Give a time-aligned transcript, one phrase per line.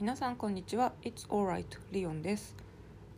[0.00, 0.94] 皆さんこんにちは。
[1.02, 2.56] It's alright リオンです。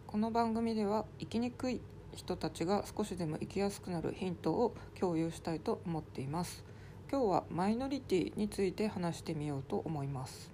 [0.05, 1.81] この番組では生きにくい
[2.13, 6.65] 人たちが少しでも生きやすくなるヒントを共有したいと思っています。
[7.09, 10.51] 今日はマイノリティについて話してみようと思います。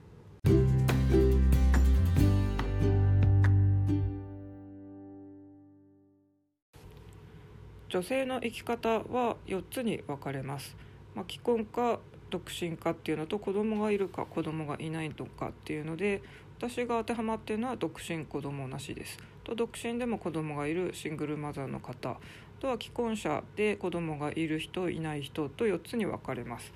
[7.88, 10.76] 女性の生き方は4つに分かれます、
[11.14, 12.00] まあ、既婚か
[12.30, 16.22] 独身かっていうのと子供がいるか子供がいないとかっていうので
[16.58, 19.18] 私が当てはまっているのは独身子供なしです。
[19.44, 22.18] と独身でも子供がいるシングルマザーの方。
[22.58, 26.72] とは既婚者で子供がいる人いない人と4つに分かれます。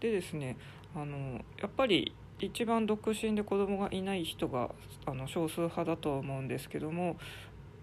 [0.00, 0.56] でですね
[0.94, 4.70] あのやっぱり一番独身で子供がいない人が
[5.06, 7.16] あの少数派だとは思うんですけども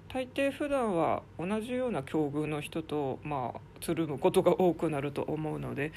[0.07, 5.91] 大抵普段は同じような境遇の人とまあつるむことが多くなると思うので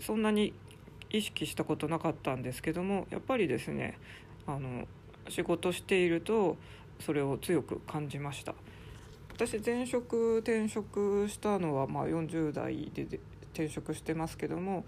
[0.00, 0.52] そんなに
[1.10, 3.98] 意識したことなかったんですけどもやっぱりですね
[4.46, 4.86] あの
[5.28, 6.56] 仕事していると
[7.00, 8.54] それを強く感じました。
[9.32, 13.20] 私前職転職したのはまあ40代で
[13.52, 14.86] 転職してますけども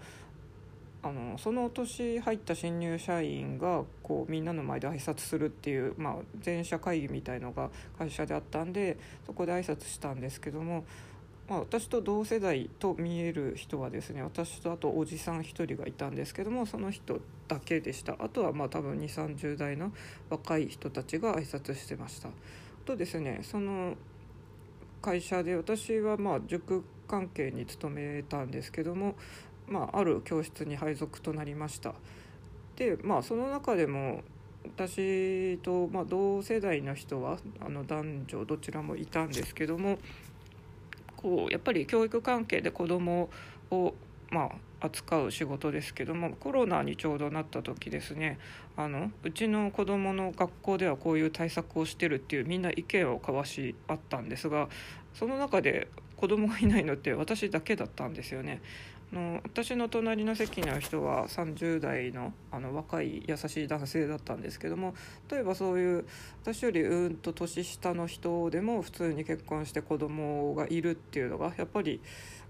[1.01, 10.83] あのその年入った新入社員がこうみんなの前で挨拶するっていう、まあ、全社会議みたいのが会社であったんでそこで挨拶したんですけども、
[11.49, 19.91] まあ、私と同世代と見える人はですね私とあとおじさん1人がいたんですけどもその人だけでしたあとはまあ多分2 3 0代の
[20.29, 22.29] 若い人たちが挨拶してました。
[22.85, 23.95] とですねその
[25.01, 29.15] 会社で私はまあ塾関係に勤めたんですけども
[29.69, 31.93] まあ、ある教室に配属となりました
[32.75, 34.23] でまあその中でも
[34.65, 39.99] 私と、ま、同世代の人はあの男女どちらもいたんですけども
[41.19, 43.29] こうやっぱり教育関係で子ども
[43.71, 43.93] を、
[44.29, 44.43] ま
[44.79, 48.39] あ、扱う仕事ですけどもコロナにちょうどなった時ですね
[48.77, 54.69] あのうちの子どもの学校ではこういう対策をしてるっていうみんな意見を交わし合ったんですが
[55.13, 58.61] その中で子供がいないのって私だけだったんですよね。
[59.11, 64.93] の私の隣の席の人は30代のあの若い優しい男性だったんですけども
[65.31, 66.05] 例えばそういう
[66.43, 72.01] 私よりうんと年下の人でも普通に結婚して子供がいるっていうのがやっぱり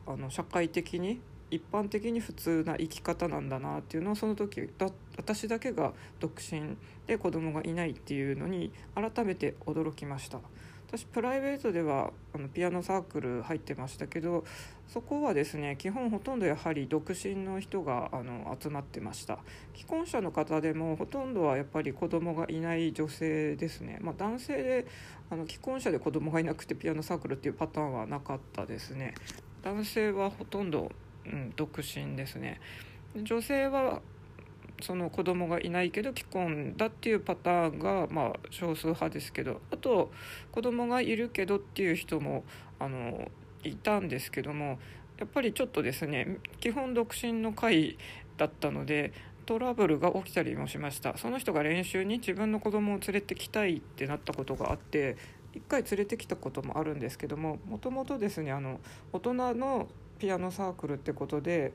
[0.05, 1.21] あの社会的に
[1.51, 6.77] 一般的に普通な生き方なんだなっていうのをその時だ私だけが独身
[7.07, 10.39] で子供がいないっていうのに改めて驚きました。
[10.91, 14.43] 私プライベートではあのピアノサークル入ってましたけど
[14.87, 19.37] そこはですね基本ほとんどやはり独身の人があの集まってました。
[19.75, 24.87] 既婚者の方でもほとんどはやっぱり子供がいない女性ですね、まあ、男性で
[25.29, 29.13] あの既婚者で子供がいなくてピアノサークルっていうパターンはなかったですね。
[29.61, 30.91] 男性はほとんど、
[31.23, 32.59] うん、独身ですね。
[33.15, 34.01] 女性は
[34.81, 40.11] その子供がいないけど既婚だっていうパターンがまあ少数派ですけどあと
[40.51, 42.43] 子供がいるけどっていう人も
[42.79, 43.29] あの
[43.63, 44.79] いたんですけども
[45.17, 47.97] やっぱりちょっとですね基本独身の会
[48.37, 49.13] だったので
[49.45, 51.17] トラブルが起きたりもしました。
[51.17, 55.17] その人が練習に自分の子供を連れてきたいってなったことがあって
[55.55, 58.79] 1回連れてきたこともあるんですけどももともとですねあの
[59.11, 59.87] 大人の
[60.19, 61.73] ピアノサークルってことで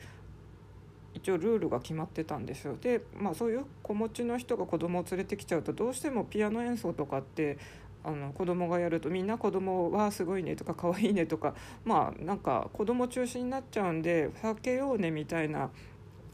[1.14, 7.58] 一応ルールが決まってたんですよで、まあ、そういう子持ちの人が子供を連れてきちゃうとどうしてもピアノ演奏とかって
[8.04, 11.54] あの子供がやるとみんな子供はすごいねとか可愛いねとか
[11.84, 15.70] まあなんか子供中心になっちゃうんで避けようねみたいな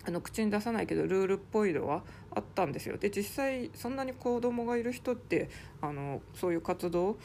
[0.05, 2.03] あの口に出さないけどルールっぽいのは
[2.35, 2.97] あったんですよ。
[2.97, 7.19] で実際そんなに子供がいる人ってあのそういう活動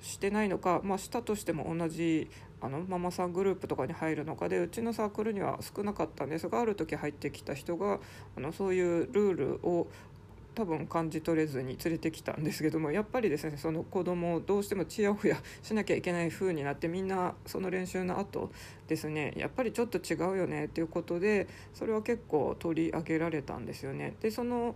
[0.00, 2.28] してないのか、まあ、したとしても同じ
[2.62, 7.98] あのママさんグループとかに入るのかでうちのサークルには少なかったんですがある時入ってきた人が
[8.36, 9.88] あのそういうルールを
[10.54, 18.50] 多分感じ取れずに連れてきたんですけどもやっぱりですねその子供をどうしてもちやほやしなきゃいけない風になってみんなその練習の後
[18.86, 24.14] ですねやっぱりちょっと違うよねっていうことでそれは結構取り上げられたんですよね。
[24.20, 24.74] でその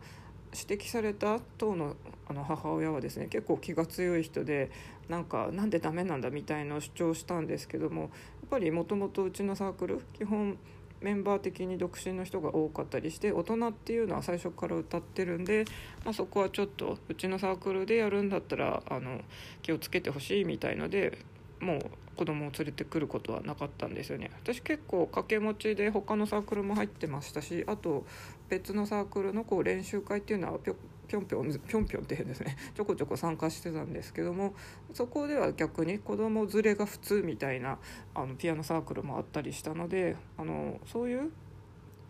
[0.54, 1.96] 指摘された当の
[2.28, 4.70] あの母親はですね結構気が強い人で
[5.08, 8.10] なんかなんでダメなんだみたいな主張したんですけどもやっ
[8.50, 10.58] ぱりもともとうちのサークル基本
[11.00, 15.64] メンバー的に独身の人が多かったりして大人っていうのは最初から歌ってるんで、
[16.04, 19.20] まあ、そこはちょっとうちのサークルでやるんだったらあの
[19.62, 21.18] 気をつけてほしいみたいので
[21.60, 24.30] もう子供を連れてくることはなかったんですよね。
[24.42, 28.06] 私結構掛け持ちで他のサークルも入ってましたしあと
[28.48, 30.58] 別のサークルのこう練習会っていうのは
[31.06, 34.54] ぴょんぴょんぴょんぴょんって変ですね ちょこちょこ参加してたんですけども
[34.92, 37.78] そこでは逆に子供連れが普通みたいな
[38.14, 41.30] あのピアノサークルもあったりしたのであのそういう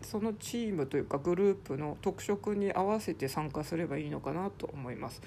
[0.01, 5.21] そのチームというかグループの特色に合わせて参加すればいいのかなと思います。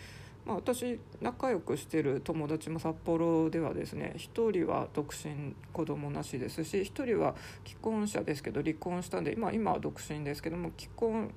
[0.47, 7.35] まあ、私仲良くしてる友達も札幌ではですね1人は独身子供なしですし1人は
[7.67, 11.31] 既婚者ですけど離婚したんで、まあ、今は独身ですけども既婚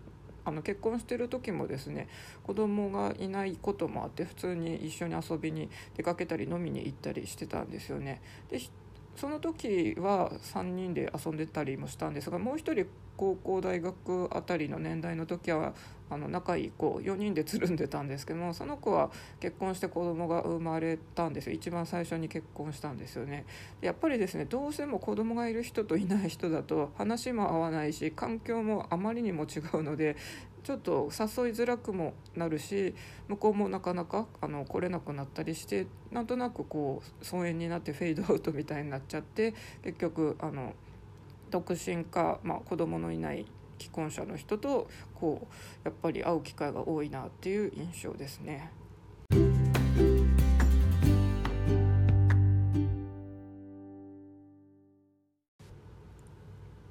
[0.46, 2.08] あの結婚してる時もですね
[2.44, 8.22] 子供がいないこともあって普通に一緒に遊びに出かけたり飲みに行ったりしてたんですよね。
[8.50, 8.60] で
[9.16, 12.88] その時は3人で遊んでたりもしたんですがもう一人
[13.18, 15.74] 高校大学あたりの年代の時は
[16.10, 21.54] あの仲いい子4人でつるんでたんですけどもその子は結婚して子供が生まれたんですよ。
[21.54, 23.46] 一番最初に結婚したんですよね。
[23.82, 30.16] やっぱりですねどうしても子供がいる人といない人だと話も合わないし環境もあまりにも違うので
[30.64, 32.96] ちょっと誘いづらくもなるし
[33.28, 40.74] 向こうもなかなかあの来れなくなったりしてなんとなくこう疎遠になってフェードアウトみたいになっちゃって結局あの
[41.54, 43.46] 独身か、まあ、子供のいない
[43.78, 45.48] 既婚者の人とこ
[45.84, 48.72] うやっぱり会う機会が多いなっていう印象ですね。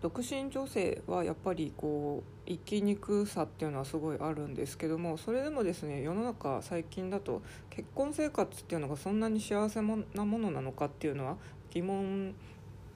[0.00, 11.37] 独身女性はやっぱりこう生きにくさっていうのはすごいあるんですけどもそれでもですね世の中最近だと結婚生活っていうのがそんなに幸せなものなのかっていうのは
[11.70, 12.35] 疑問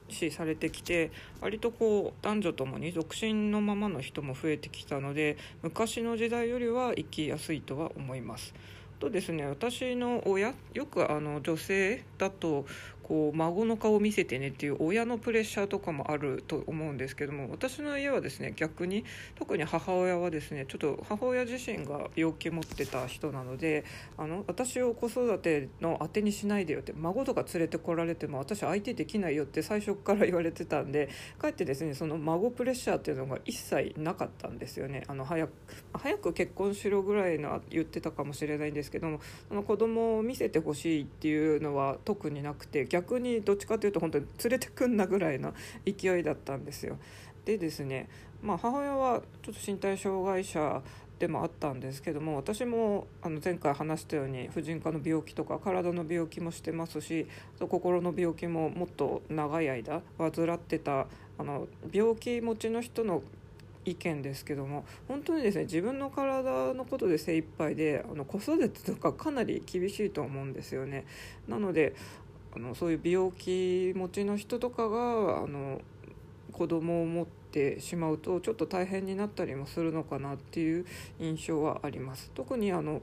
[0.09, 1.11] 視されてきて
[1.41, 8.53] 割とこう男女ともに独身のままの人も増えてきたので昔の時代よりは生きやすいとは思います。
[8.99, 12.65] とですね私の親よくあの女性だと
[13.07, 19.05] こう孫の顔を見せてねっていう親のプレッシャーとかもあると思うんですけども私の家はですね逆に
[19.35, 23.85] 特に母親はですねちょっと母親自身が病気持ってた人なので
[24.17, 35.03] あの私を子育ての当てにしないでよって孫とか連れてこられても私相手できないよって最初から言われてたんでかえってですねその孫プレッシャーっていうのが一切なかったんですよね。
[35.07, 35.51] あの早く
[35.93, 45.53] 早く結婚しろぐらいの言ってたかもしれないんですけどもその子供を見せてほしいっていうのは特になくて逆逆にどっちかというと本当に連れてくんなぐらいの
[45.85, 46.97] 勢いだったんですよ。
[47.45, 48.09] でですね、
[48.41, 50.81] まあ、母親はちょっと身体障害者
[51.19, 57.27] でもあったんですけども私もあの前回話したように婦人科の病気とか体の病気もしてますし
[57.59, 61.07] 心の病気ももっと長い間患ってた
[61.37, 63.23] あの病気持ちの人の
[63.85, 71.05] 意見ですけども本当にですね自分の体のことで精一杯であの子育てとかかなり厳しいと思うんですよね。
[71.47, 71.95] なので
[72.55, 75.81] あのそういう病気持ちの人とかがあの
[76.51, 80.85] 子供を持ってしまうとちょっと大変になったりもするのかなっていう
[81.19, 82.31] 印象はあります。
[82.33, 83.01] 特にあの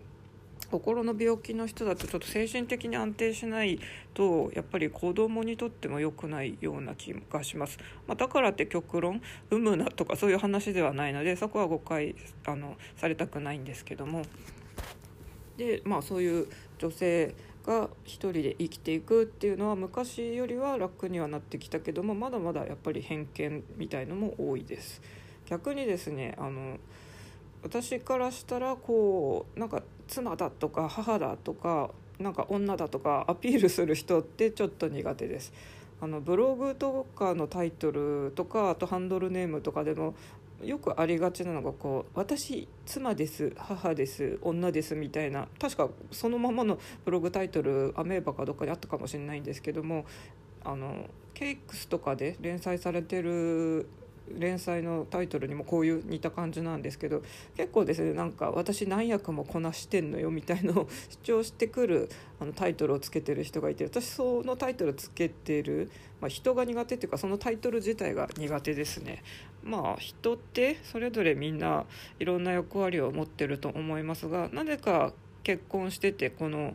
[0.71, 3.79] 心の病気の人だとちょっと精神的に安定しない
[4.13, 9.21] とやっぱり子供にとっても良くないような気がします、まあ、だからって極論
[9.51, 14.23] 産むなとかそういう話ではないのでそこは誤解あのされたくないんですけども
[15.57, 16.49] でまあそういう
[16.79, 17.35] 女性
[17.67, 25.01] が一人で生きていくっていうのは昔よりは楽にはなってきたけどもまだまだやっぱり偏見みたいのも多いです。
[25.47, 26.79] 逆にですねあの
[27.63, 35.53] 私からしたらこうなんか妻だとか母だとかなんか女だとかアピールする人ってちょっと苦手です。
[36.01, 40.15] あのブログとかのタイトルとかあとハンドルネームとかでも
[40.65, 50.05] よくありがちなのがこう「私妻です母です女です」みたいな確かそのままのブログタイトルアメーバかどっかにあったかもしれないんですけども
[50.65, 53.89] あのケイクスとかで連載されてる
[54.29, 57.23] 連載のタイトルにもこういう似た感じなんですけど
[57.57, 65.91] 結構ですねなんか私何役もこなしてんのよみたいのを主張してくるあのタイトルをつけてる人がいて私そのタイトルつけてる、
[66.21, 69.23] まあ、人が苦手っていうかそのタイトル自体が苦手ですね。
[69.63, 71.85] まあ人ってそれぞれみんな
[72.19, 76.75] いろんな役割を持ってると思いますがなぜか結婚しててこの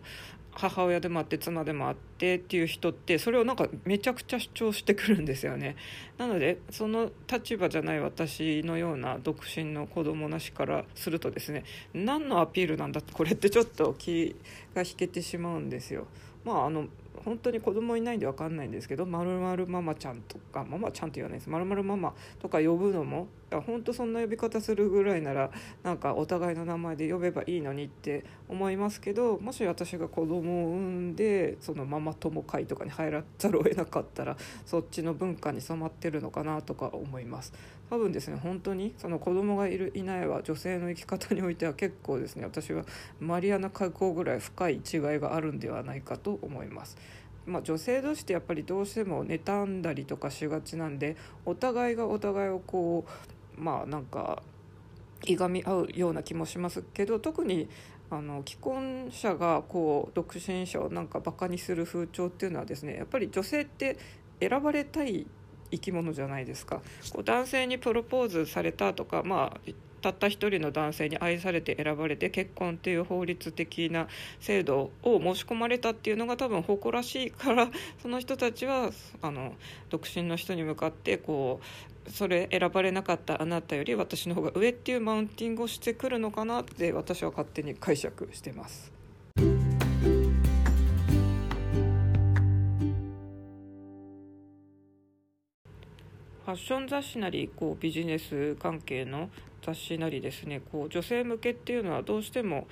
[0.59, 5.77] 母親でもあって妻でもあってっていう人ってそれをなんかめちゃくちゃ主張してくるんですよね。
[6.17, 11.63] なのでその立場じゃない私のような独身の子供なしからするとですね
[11.93, 14.35] 何のアピールなんだってこれってちょっと気
[14.75, 16.07] が引けてしまうんですよ。
[16.43, 16.87] まああの
[17.23, 23.27] 本当に子供いないんで分かんないんですけど「まるまるママちゃん」とかママちゃんって言わないです「まるまるママ」とか呼ぶのも
[23.65, 25.51] 本当そんな呼び方するぐらいなら
[25.83, 37.53] なんかお互いの名前で呼べばいいのにって思いますけどもし私が子供を産んでそのママ友会とかに入らざるを得なかったらそっちの文化に染まってるのかなとか思います。
[37.89, 42.83] 多分ですね本当にその子供がいるいないは女性の生き方においては結構ですね私は
[43.19, 44.81] マリアナ海溝ぐらい深い違い
[45.19, 46.97] があるんではないかと思います。
[47.45, 53.05] まあ、女性同士ってやっぱりどうしても妬んだりとかしがちなんでお互いがお互いをこ
[53.57, 54.43] うまあなんか
[55.25, 57.67] いがみ合うような気もしますけど特に
[58.11, 63.97] あの既婚者がこう独身者をなんかバカにする風潮っていうのはですねやっぱり女性って
[64.39, 65.25] 選ばれたい
[65.71, 74.07] 生き物じゃないですかこう男性にプロポーズされたとかまあたった一人の男性に愛されて選ばれて結婚っていう法律的な
[74.39, 77.67] 制度を申し込まれたっていうのが多分誇らしいから
[78.01, 79.53] その人たちはあの
[79.89, 81.59] 独身の人に向かってこ
[82.07, 88.98] うそれ選ばれなかったあなたより私の方が上っていうマウンティングをしてくるのかなって私は勝手に解釈してます。
[96.49, 99.29] ファッション雑誌なりこうビジネス関係の
[99.61, 100.63] 雑誌なりですね。
[100.71, 102.67] こう女性向けっていうのはどうしても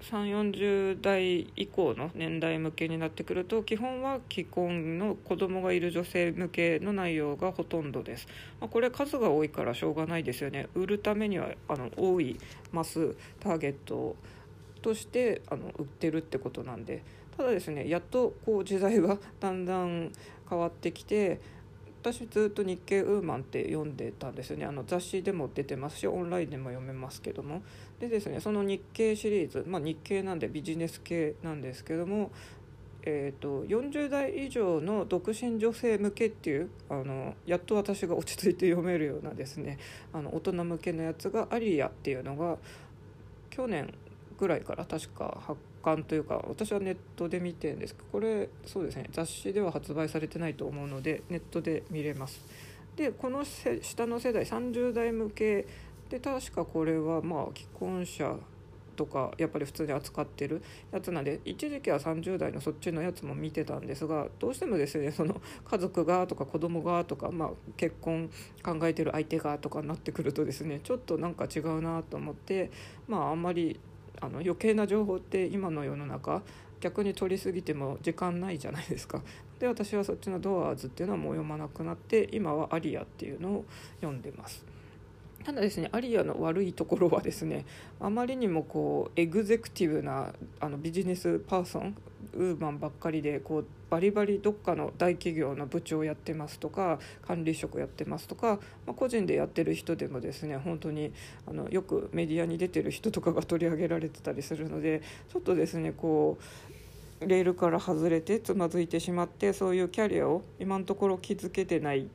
[0.00, 8.26] 3 4 0代以降の年代向けになってくると基本は既婚の子供がいる女性向けの内容がほとんどです、
[8.60, 10.66] まあ、これ数が多いからしょうがないですよね。
[10.74, 12.36] 売るためにはあの多い
[12.72, 14.16] マスターゲット
[14.82, 17.04] としてあの売ってるってことなんで。
[17.36, 20.10] ただですねやっとこう時代がだんだん
[20.50, 21.40] 変わってきて
[22.02, 24.64] 私ずっと日経ウーマンって読んでたんですよね。
[24.64, 27.62] あの雑誌でも出てますしオンラインでも読めますけども。
[28.00, 32.30] でですねその日経シリーズ、まあ、日経なんでビジネス系なんですけども
[33.02, 39.78] えーと、40代以上の独身女性向けっていうあのやっと私が落ち着いて読めるようなですね
[40.12, 42.58] あの大人向けのやつがアリアっていうのが
[43.48, 43.94] 去年
[44.40, 52.40] ぐらいから確か発刊というか私はネットで見てんですけどこれそうですね雑誌では発売されてないと思うのでネットで見れます。
[52.96, 55.66] でこの下の世代30代向け
[56.08, 58.36] で確かこれはまあ既婚者
[58.96, 60.60] とかやっぱり普通に扱ってる
[60.92, 68.28] やつなんで一時期は30代のそっちのやつも見てたんですがどうしてもですねその家族がとか子供がとか、まあ、結婚
[68.62, 72.70] 考えてる相手がとかになってくるとですねちょっとなんか違うなと思って
[73.08, 73.80] まああんまり
[74.20, 76.42] あの余計な情報って今の世の中
[76.80, 79.22] 逆に取りすぎても時間ないじゃないですか。
[79.60, 83.64] で私はそっちの「ドアーズ」っていうのはもう読まなくなって今は「アリア」っていうのを
[84.00, 84.64] 読んでます。
[85.44, 87.64] ただですねアリアの悪いところはですね
[87.98, 91.96] あまりにもこうエグゼクティブなあのビジネスパーソン
[92.34, 101.12] ウーマンばっかりでこうバリバリどっかの大企業の部長やってますとか管理職やってますとか、まあ、個人でやってる人でもですね本当に
[101.46, 106.38] あのよくメディアに出てる人とかが取り上げられてたりするのでちょっとですねこ
[107.20, 112.08] うレールから外れてつまずいてしまってそういうキャリアを今のところ築けてない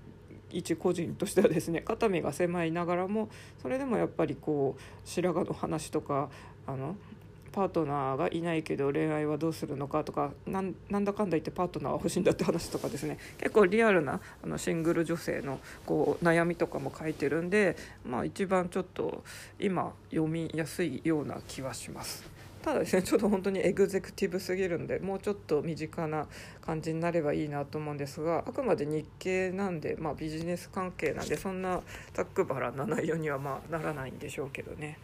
[0.51, 3.29] 一個人としてはですね肩身が狭いながらも
[3.61, 6.29] それでもやっぱりこう白髪の話とか
[6.65, 6.95] あの
[7.55, 10.73] パートナーがいないけど恋愛はどうするのかとかなん
[11.05, 19.23] だかんだ言ってパートナーは欲しいんだって話とかですね結構リアルなあのシングル女性のこう悩みとかも書いてるんで、まあ、一番ちょっと
[19.57, 22.25] 今読みやすいような気はします。
[22.61, 26.25] ただですねちょっと本当にエグゼクティブすぎるんでもうちょっと身近な
[26.61, 31.81] 感じになればいいなと思うんですがあくまで日系なんで、まあ、ビジネス関係なんでそんな
[32.15, 34.97] ざっくばらんな内容にはまあならないんでしょうけどね。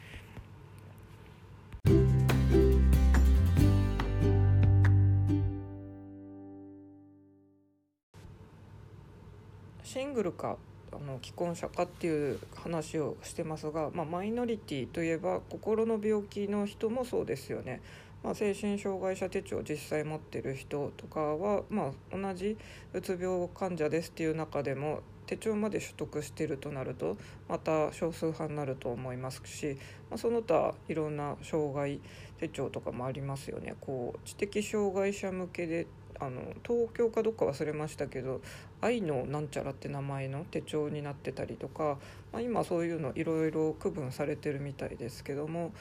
[10.01, 10.57] シングルか
[10.91, 17.81] あの既婚者かっていう話をしてますが、まあ、マイノリティといえば心の病気の人もそうですよね。
[18.23, 22.57] まあ、精神障害者手帳を実際持ってる人とかは、まあ、同じ
[22.93, 27.17] うつ病患者ですっていう中でも手帳まで取得してるとなると
[27.47, 29.77] また少数派になると思いますし、
[30.09, 32.01] まあ、その他いろんな障害
[32.39, 35.85] 手帳とかもありますよねこう知的障害者向けで
[36.21, 38.41] あの東京かどっか忘れましたけど
[38.79, 41.97] 「愛のなんちゃら」って名前の手帳になってたりとか、
[42.31, 45.73] まあ、今そういうのいろいろ区分されてるみたいですけども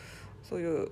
[0.43, 0.91] そういう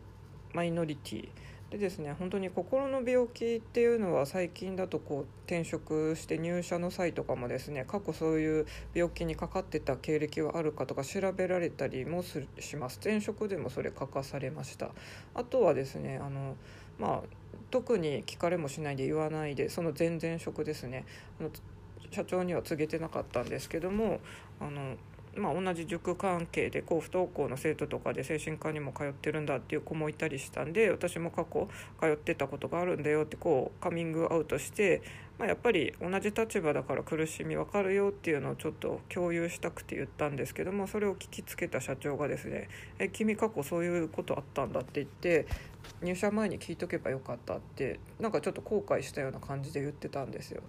[0.52, 1.28] マイノリティ
[1.70, 13.00] でですね本当に心の病気っていうのは最近だとこう転職して入社の際とかもですね過去そういう病気にかかってた経歴はあるかとか調べられたりもします。
[13.04, 14.92] 前職でもそれ書かされました。
[15.34, 16.56] あとはですねあの
[16.98, 17.28] まあ
[17.70, 21.04] 特に聞かれもしないで言わないでその全然職ですね。
[21.40, 21.50] あの
[22.10, 24.20] 社長には告げてなかったんですけども
[24.60, 24.96] あの
[25.36, 31.68] まあ、同じ塾関係でこう不登校の生徒とかで精神科にも通ってるんだっていう子もいたりしたんで私も過去
[32.00, 35.02] 通ってたことがあるんだよってこうカミングアウトして、
[35.38, 42.68] まあ、やっぱり同じ立場だから苦しみ分かるよっていうのをちょっと共有したくて言ったんですけどもそれを聞きつけた社長がですね
[42.98, 45.46] 「え君過去そういうことあったんだ」って言って
[46.02, 50.62] 入社前に聞いとけばよかったってなんかちょっと後悔したような感じで言ってたんですよ。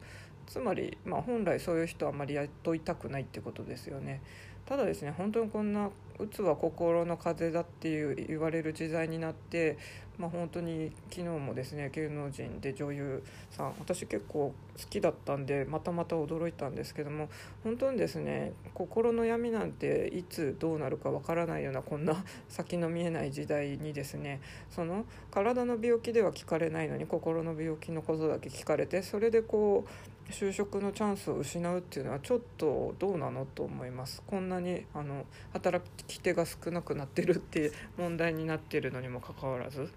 [0.45, 4.21] つまり、まあ、本来そういう人はあまりやっといたくないってことですよね。
[4.65, 9.77] ただですね本当にこんなうつは心の風邪だっていう言われる時代になって、
[10.17, 17.29] まあ、本当に昨日もですね芸能人で女優さん私結構好きだったんでまたまた驚いたんですけども
[17.63, 29.89] 本当にですね心の闇なんていつどうなるかわからないようなこんな 先の見えない時代にですねその体の病気では聞かれないのに心の病気のことだけ聞かれてそれでこう
[30.31, 34.21] 就職のチャンスを失うっていうのはちょっとどうなのと思います。
[34.25, 39.89] こんなにあの働きき手が少なくなってるっていう問題になってるのにもかかわらず。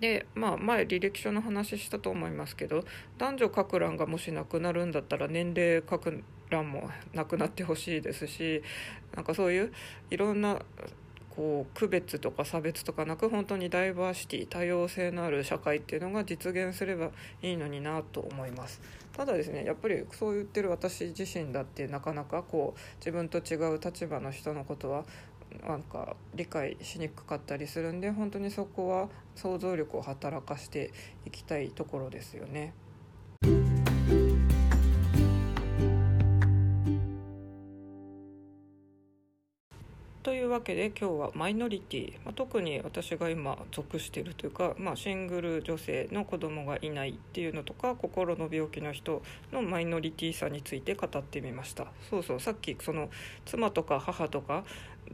[0.00, 2.84] でまあ前履歴書の話したと思いますけど
[3.18, 8.64] 男女各欄がもしなくなるんだったら年齢各欄もなくなってほしいですし
[9.14, 9.72] なんかそういう
[10.10, 10.60] いろんな
[11.34, 17.10] こう区別とか差別とかなく本当にダイバーシティ多様性のある社会っていうのが実現すれば
[17.40, 18.80] いいのになと思います
[19.16, 25.04] ただですねやっぱりそう言ってる私自身だってなかなかこう自分と違う立場の人のことは
[25.66, 30.92] なんか理解しにくかったりするんで本当にそこは想像力を働かして
[31.26, 32.72] いきたいところですよね。
[40.52, 51.86] わけで今日はマイノリティ、まあ、特に私が今属しているというか、まあ、シングル女性の子供がいないっていうのとか心の病気の人のマイノリティさについて語ってみました。
[52.08, 53.10] そうそうさっきその
[53.44, 54.64] 妻とか母とか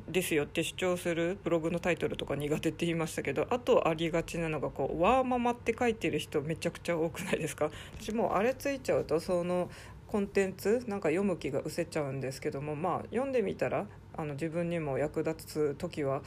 [0.08, 7.70] ですよって主張するブログのタイトルとか苦手って言いましたけどあとありがちなのがこう「ワーママ」って書いてる人めちゃくちゃ多くないですか？
[8.00, 9.70] 私もあれついちゃうとその
[10.06, 13.86] コンテンツなんか読む気が失せちゃうんですけどもまあ読んでみたら
[14.18, 16.22] あの自分にも役立つ時は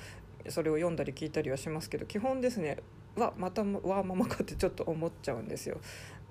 [0.47, 2.77] それを読んだり聞いたりはしますけど基本ですね
[3.17, 5.77] わまたわーママかってちょっと思っちゃうんですよ。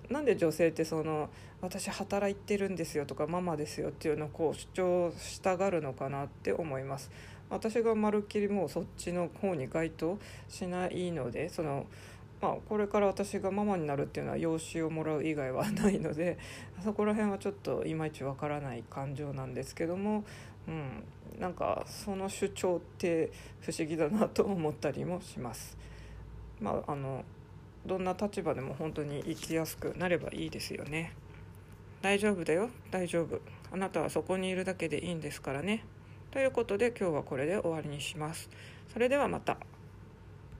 [0.09, 1.29] なんで女性ってその
[1.61, 7.11] 私働いてるんですよとかママですよっていうのをこう主張したがるのかなって思います。
[7.51, 11.87] 私がまるっきりもうそっちの方に該当しないのでその
[12.41, 16.39] まあ、これから私がママになるっていうのは養子をもらう以外はないので
[16.83, 20.25] そこら辺はちょっといまいちわからない感情なんですけども
[20.71, 25.77] うん、なんかその主張って不思議だなと思ったりもします。
[26.61, 27.25] まああの
[27.85, 31.13] どんな立場でも本当に生きやすくなればいいですよね。
[32.03, 33.41] 大丈夫だよ大丈夫
[33.73, 35.85] あなたはそこにいるだけでいいんですからね。
[36.31, 38.49] ということで今日はこれで終わりにします。
[38.93, 39.59] それではまた。